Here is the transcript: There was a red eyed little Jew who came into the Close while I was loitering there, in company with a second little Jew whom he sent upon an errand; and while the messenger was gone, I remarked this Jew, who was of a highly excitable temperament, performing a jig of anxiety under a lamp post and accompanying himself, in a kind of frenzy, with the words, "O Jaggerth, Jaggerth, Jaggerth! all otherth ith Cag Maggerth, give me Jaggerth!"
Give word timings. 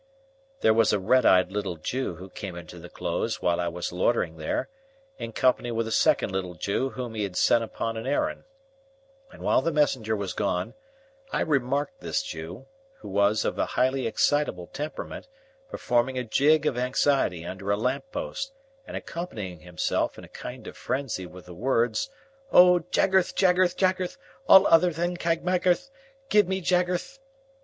There 0.61 0.73
was 0.73 0.91
a 0.91 0.97
red 0.97 1.27
eyed 1.27 1.51
little 1.51 1.75
Jew 1.77 2.15
who 2.15 2.31
came 2.31 2.55
into 2.55 2.79
the 2.79 2.89
Close 2.89 3.39
while 3.39 3.59
I 3.59 3.67
was 3.67 3.91
loitering 3.91 4.37
there, 4.37 4.67
in 5.19 5.31
company 5.31 5.69
with 5.69 5.85
a 5.87 5.91
second 5.91 6.31
little 6.31 6.55
Jew 6.55 6.89
whom 6.89 7.13
he 7.13 7.31
sent 7.33 7.63
upon 7.63 7.97
an 7.97 8.07
errand; 8.07 8.45
and 9.31 9.43
while 9.43 9.61
the 9.61 9.71
messenger 9.71 10.15
was 10.15 10.33
gone, 10.33 10.73
I 11.31 11.41
remarked 11.41 11.99
this 11.99 12.23
Jew, 12.23 12.65
who 12.97 13.09
was 13.09 13.45
of 13.45 13.59
a 13.59 13.67
highly 13.77 14.07
excitable 14.07 14.65
temperament, 14.65 15.27
performing 15.69 16.17
a 16.17 16.23
jig 16.23 16.65
of 16.65 16.79
anxiety 16.79 17.45
under 17.45 17.69
a 17.69 17.77
lamp 17.77 18.05
post 18.11 18.53
and 18.87 18.97
accompanying 18.97 19.59
himself, 19.59 20.17
in 20.17 20.23
a 20.23 20.27
kind 20.29 20.65
of 20.65 20.75
frenzy, 20.75 21.27
with 21.27 21.45
the 21.45 21.53
words, 21.53 22.09
"O 22.51 22.79
Jaggerth, 22.89 23.35
Jaggerth, 23.35 23.77
Jaggerth! 23.77 24.17
all 24.49 24.65
otherth 24.65 24.97
ith 24.97 25.19
Cag 25.19 25.43
Maggerth, 25.45 25.91
give 26.29 26.47
me 26.47 26.59
Jaggerth!" 26.59 27.19